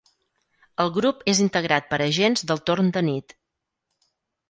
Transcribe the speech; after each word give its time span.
El 0.85 0.89
grup 0.95 1.21
és 1.35 1.43
integrat 1.45 1.87
per 1.93 2.01
agents 2.09 2.47
del 2.53 2.65
torn 2.71 2.93
de 2.99 3.07
nit. 3.13 3.41